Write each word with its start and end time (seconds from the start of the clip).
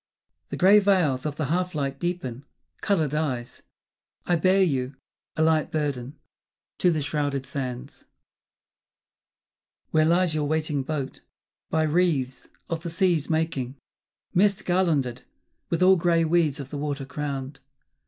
The 0.49 0.57
grey 0.57 0.79
veils 0.79 1.27
of 1.27 1.35
the 1.35 1.45
half 1.45 1.75
light 1.75 1.99
deepen; 1.99 2.43
colour 2.81 3.07
dies. 3.07 3.61
I 4.25 4.35
bear 4.35 4.63
you, 4.63 4.95
a 5.35 5.43
light 5.43 5.71
burden, 5.71 6.17
to 6.79 6.89
the 6.89 7.01
shrouded 7.01 7.45
sands, 7.45 8.07
Where 9.91 10.05
lies 10.05 10.33
your 10.33 10.45
waiting 10.47 10.81
boat, 10.81 11.21
by 11.69 11.83
wreaths 11.83 12.47
of 12.67 12.81
the 12.81 12.89
sea's 12.89 13.29
making 13.29 13.75
Mist 14.33 14.65
garlanded, 14.65 15.21
with 15.69 15.83
all 15.83 15.97
grey 15.97 16.25
weeds 16.25 16.59
of 16.59 16.71
the 16.71 16.79
water 16.79 17.05
crowned. 17.05 17.59